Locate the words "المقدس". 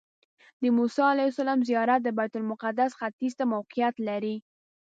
2.37-2.91